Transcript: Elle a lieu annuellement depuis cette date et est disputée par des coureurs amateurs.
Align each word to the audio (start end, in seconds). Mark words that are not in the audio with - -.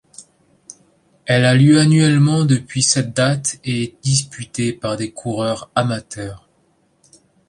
Elle 1.25 1.45
a 1.45 1.53
lieu 1.53 1.77
annuellement 1.79 2.43
depuis 2.43 2.81
cette 2.81 3.13
date 3.13 3.59
et 3.63 3.83
est 3.83 3.95
disputée 4.01 4.73
par 4.73 4.97
des 4.97 5.11
coureurs 5.11 5.69
amateurs. 5.75 6.49